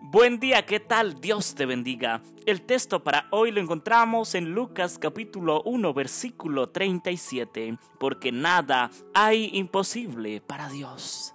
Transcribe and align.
Buen 0.00 0.38
día, 0.38 0.64
¿qué 0.64 0.78
tal? 0.78 1.20
Dios 1.20 1.56
te 1.56 1.66
bendiga. 1.66 2.22
El 2.46 2.62
texto 2.62 3.02
para 3.02 3.26
hoy 3.32 3.50
lo 3.50 3.60
encontramos 3.60 4.36
en 4.36 4.54
Lucas 4.54 4.96
capítulo 4.96 5.60
1 5.64 5.92
versículo 5.92 6.68
37, 6.68 7.76
porque 7.98 8.30
nada 8.30 8.92
hay 9.12 9.50
imposible 9.54 10.40
para 10.40 10.68
Dios. 10.68 11.34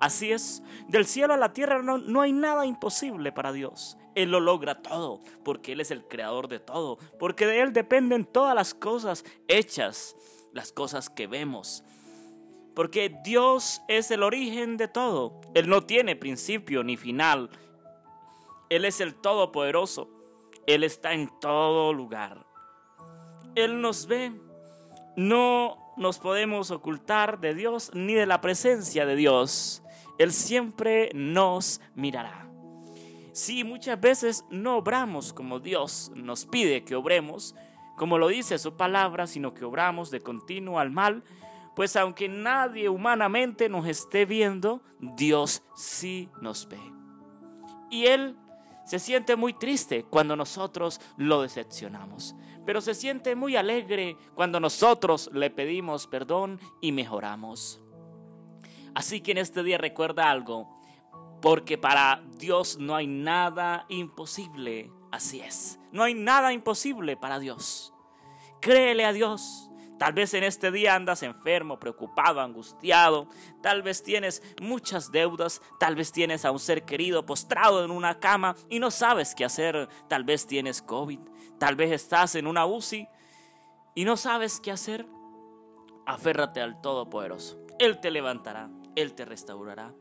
Así 0.00 0.32
es, 0.32 0.62
del 0.88 1.04
cielo 1.04 1.34
a 1.34 1.36
la 1.36 1.52
tierra 1.52 1.82
no, 1.82 1.98
no, 1.98 2.22
hay 2.22 2.32
nada 2.32 2.64
imposible 2.64 3.32
para 3.32 3.52
Dios. 3.52 3.98
Él 4.14 4.30
lo 4.30 4.40
logra 4.40 4.80
todo, 4.80 5.20
porque 5.44 5.72
Él 5.72 5.80
es 5.82 5.90
el 5.90 6.08
creador 6.08 6.48
de 6.48 6.60
todo, 6.60 6.96
porque 7.18 7.46
de 7.46 7.60
Él 7.60 7.74
dependen 7.74 8.24
todas 8.24 8.54
las 8.54 8.72
cosas 8.72 9.26
hechas, 9.46 10.16
las 10.54 10.72
cosas 10.72 11.10
que 11.10 11.26
vemos. 11.26 11.84
Porque 12.74 13.14
Dios 13.22 13.82
es 13.88 14.10
el 14.10 14.22
origen 14.22 14.76
de 14.76 14.88
todo. 14.88 15.40
Él 15.54 15.68
no 15.68 15.82
tiene 15.82 16.16
principio 16.16 16.82
ni 16.82 16.96
final. 16.96 17.50
Él 18.74 18.84
es 18.84 19.00
el 19.00 19.14
Todopoderoso. 19.14 20.10
Él 20.66 20.82
está 20.82 21.12
en 21.12 21.28
todo 21.40 21.92
lugar. 21.92 22.44
Él 23.54 23.80
nos 23.80 24.08
ve. 24.08 24.32
No 25.16 25.78
nos 25.96 26.18
podemos 26.18 26.72
ocultar 26.72 27.38
de 27.38 27.54
Dios 27.54 27.92
ni 27.94 28.14
de 28.14 28.26
la 28.26 28.40
presencia 28.40 29.06
de 29.06 29.14
Dios. 29.14 29.84
Él 30.18 30.32
siempre 30.32 31.10
nos 31.14 31.80
mirará. 31.94 32.48
Si 33.30 33.62
muchas 33.62 34.00
veces 34.00 34.44
no 34.50 34.78
obramos 34.78 35.32
como 35.32 35.60
Dios 35.60 36.10
nos 36.16 36.44
pide 36.44 36.82
que 36.82 36.96
obremos, 36.96 37.54
como 37.96 38.18
lo 38.18 38.26
dice 38.26 38.58
su 38.58 38.76
palabra, 38.76 39.28
sino 39.28 39.54
que 39.54 39.64
obramos 39.64 40.10
de 40.10 40.20
continuo 40.20 40.80
al 40.80 40.90
mal, 40.90 41.22
pues 41.76 41.94
aunque 41.94 42.28
nadie 42.28 42.88
humanamente 42.88 43.68
nos 43.68 43.86
esté 43.86 44.24
viendo, 44.24 44.82
Dios 44.98 45.62
sí 45.76 46.28
nos 46.40 46.68
ve. 46.68 46.80
Y 47.88 48.06
Él 48.06 48.36
se 48.84 48.98
siente 48.98 49.36
muy 49.36 49.54
triste 49.54 50.04
cuando 50.04 50.36
nosotros 50.36 51.00
lo 51.16 51.42
decepcionamos, 51.42 52.34
pero 52.66 52.80
se 52.80 52.94
siente 52.94 53.34
muy 53.34 53.56
alegre 53.56 54.16
cuando 54.34 54.60
nosotros 54.60 55.30
le 55.32 55.50
pedimos 55.50 56.06
perdón 56.06 56.60
y 56.80 56.92
mejoramos. 56.92 57.80
Así 58.94 59.20
que 59.20 59.32
en 59.32 59.38
este 59.38 59.62
día 59.62 59.78
recuerda 59.78 60.30
algo, 60.30 60.74
porque 61.40 61.78
para 61.78 62.22
Dios 62.38 62.78
no 62.78 62.94
hay 62.94 63.06
nada 63.06 63.86
imposible, 63.88 64.90
así 65.10 65.40
es, 65.40 65.80
no 65.90 66.04
hay 66.04 66.14
nada 66.14 66.52
imposible 66.52 67.16
para 67.16 67.38
Dios. 67.38 67.92
Créele 68.60 69.04
a 69.04 69.12
Dios, 69.12 69.68
Tal 69.98 70.12
vez 70.12 70.34
en 70.34 70.44
este 70.44 70.70
día 70.70 70.94
andas 70.94 71.22
enfermo, 71.22 71.78
preocupado, 71.78 72.40
angustiado. 72.40 73.28
Tal 73.62 73.82
vez 73.82 74.02
tienes 74.02 74.42
muchas 74.60 75.12
deudas. 75.12 75.62
Tal 75.78 75.94
vez 75.94 76.10
tienes 76.12 76.44
a 76.44 76.50
un 76.50 76.58
ser 76.58 76.84
querido 76.84 77.24
postrado 77.24 77.84
en 77.84 77.90
una 77.90 78.18
cama 78.18 78.56
y 78.68 78.80
no 78.80 78.90
sabes 78.90 79.34
qué 79.34 79.44
hacer. 79.44 79.88
Tal 80.08 80.24
vez 80.24 80.46
tienes 80.46 80.82
COVID. 80.82 81.20
Tal 81.58 81.76
vez 81.76 81.92
estás 81.92 82.34
en 82.34 82.46
una 82.46 82.66
UCI 82.66 83.08
y 83.94 84.04
no 84.04 84.16
sabes 84.16 84.60
qué 84.60 84.72
hacer. 84.72 85.06
Aférrate 86.06 86.60
al 86.60 86.80
Todopoderoso. 86.80 87.64
Él 87.78 88.00
te 88.00 88.10
levantará. 88.10 88.70
Él 88.96 89.14
te 89.14 89.24
restaurará. 89.24 89.94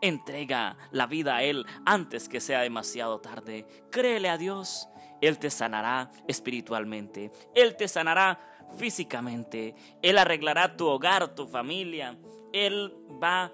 Entrega 0.00 0.76
la 0.90 1.06
vida 1.06 1.36
a 1.36 1.42
Él 1.42 1.66
antes 1.84 2.28
que 2.28 2.40
sea 2.40 2.60
demasiado 2.60 3.20
tarde. 3.20 3.66
Créele 3.90 4.28
a 4.28 4.38
Dios. 4.38 4.88
Él 5.20 5.38
te 5.38 5.50
sanará 5.50 6.10
espiritualmente. 6.28 7.32
Él 7.54 7.76
te 7.76 7.88
sanará 7.88 8.38
físicamente. 8.76 9.74
Él 10.02 10.18
arreglará 10.18 10.76
tu 10.76 10.86
hogar, 10.86 11.34
tu 11.34 11.46
familia. 11.46 12.16
Él 12.52 12.94
va 13.22 13.52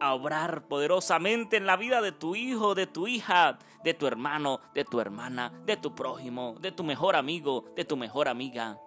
a 0.00 0.14
obrar 0.14 0.66
poderosamente 0.66 1.56
en 1.56 1.66
la 1.66 1.76
vida 1.76 2.00
de 2.00 2.12
tu 2.12 2.34
hijo, 2.34 2.74
de 2.74 2.86
tu 2.86 3.06
hija, 3.06 3.58
de 3.84 3.94
tu 3.94 4.06
hermano, 4.06 4.60
de 4.74 4.84
tu 4.84 5.00
hermana, 5.00 5.52
de 5.64 5.76
tu 5.76 5.94
prójimo, 5.94 6.56
de 6.60 6.72
tu 6.72 6.82
mejor 6.82 7.14
amigo, 7.16 7.66
de 7.76 7.84
tu 7.84 7.96
mejor 7.96 8.28
amiga. 8.28 8.78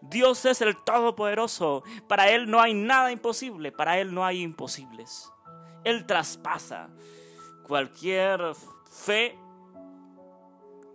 Dios 0.00 0.44
es 0.44 0.60
el 0.60 0.76
Todopoderoso. 0.76 1.82
Para 2.08 2.30
Él 2.30 2.50
no 2.50 2.60
hay 2.60 2.74
nada 2.74 3.10
imposible. 3.10 3.72
Para 3.72 3.98
Él 3.98 4.14
no 4.14 4.24
hay 4.24 4.42
imposibles. 4.42 5.30
Él 5.82 6.06
traspasa 6.06 6.88
cualquier 7.66 8.54
fe 8.90 9.38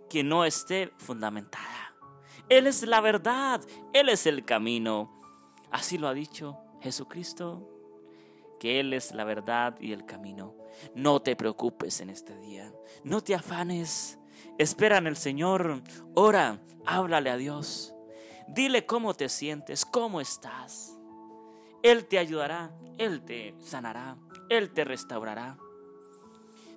que 0.08 0.24
no 0.24 0.44
esté 0.44 0.92
fundamentada. 0.98 1.79
Él 2.50 2.66
es 2.66 2.82
la 2.82 3.00
verdad, 3.00 3.62
Él 3.92 4.08
es 4.08 4.26
el 4.26 4.44
camino. 4.44 5.08
Así 5.70 5.98
lo 5.98 6.08
ha 6.08 6.14
dicho 6.14 6.58
Jesucristo, 6.80 7.66
que 8.58 8.80
Él 8.80 8.92
es 8.92 9.14
la 9.14 9.24
verdad 9.24 9.76
y 9.80 9.92
el 9.92 10.04
camino. 10.04 10.56
No 10.94 11.22
te 11.22 11.36
preocupes 11.36 12.00
en 12.00 12.10
este 12.10 12.36
día, 12.36 12.72
no 13.04 13.22
te 13.22 13.36
afanes, 13.36 14.18
espera 14.58 14.98
en 14.98 15.06
el 15.06 15.16
Señor, 15.16 15.82
ora, 16.14 16.60
háblale 16.86 17.30
a 17.30 17.36
Dios, 17.36 17.94
dile 18.48 18.84
cómo 18.84 19.14
te 19.14 19.28
sientes, 19.28 19.86
cómo 19.86 20.20
estás. 20.20 20.98
Él 21.82 22.06
te 22.06 22.18
ayudará, 22.18 22.72
Él 22.98 23.22
te 23.22 23.54
sanará, 23.60 24.16
Él 24.48 24.72
te 24.72 24.84
restaurará. 24.84 25.56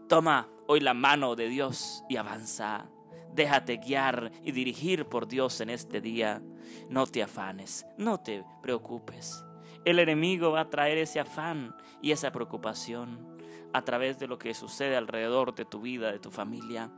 Toma 0.07 0.47
hoy 0.67 0.81
la 0.81 0.93
mano 0.93 1.35
de 1.35 1.47
Dios 1.49 2.03
y 2.09 2.17
avanza. 2.17 2.85
Déjate 3.33 3.77
guiar 3.77 4.31
y 4.43 4.51
dirigir 4.51 5.07
por 5.07 5.27
Dios 5.27 5.59
en 5.61 5.69
este 5.69 6.01
día. 6.01 6.41
No 6.89 7.07
te 7.07 7.23
afanes, 7.23 7.85
no 7.97 8.19
te 8.19 8.45
preocupes. 8.61 9.43
El 9.85 9.99
enemigo 9.99 10.51
va 10.51 10.61
a 10.61 10.69
traer 10.69 10.99
ese 10.99 11.19
afán 11.19 11.75
y 12.01 12.11
esa 12.11 12.31
preocupación 12.31 13.37
a 13.73 13.81
través 13.81 14.19
de 14.19 14.27
lo 14.27 14.37
que 14.37 14.53
sucede 14.53 14.95
alrededor 14.95 15.55
de 15.55 15.65
tu 15.65 15.81
vida, 15.81 16.11
de 16.11 16.19
tu 16.19 16.29
familia, 16.29 16.91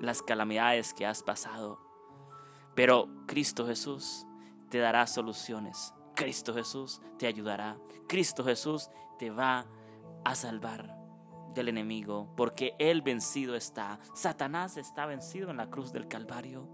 las 0.00 0.22
calamidades 0.22 0.94
que 0.94 1.04
has 1.04 1.22
pasado. 1.22 1.80
Pero 2.76 3.08
Cristo 3.26 3.66
Jesús 3.66 4.24
te 4.70 4.78
dará 4.78 5.06
soluciones. 5.08 5.92
Cristo 6.14 6.54
Jesús 6.54 7.00
te 7.18 7.26
ayudará. 7.26 7.76
Cristo 8.06 8.44
Jesús 8.44 8.88
te 9.18 9.30
va 9.30 9.66
a 10.24 10.34
salvar 10.36 11.01
del 11.54 11.68
enemigo, 11.68 12.32
porque 12.36 12.74
Él 12.78 13.02
vencido 13.02 13.54
está. 13.54 13.98
Satanás 14.14 14.76
está 14.76 15.06
vencido 15.06 15.50
en 15.50 15.56
la 15.56 15.70
cruz 15.70 15.92
del 15.92 16.08
Calvario. 16.08 16.68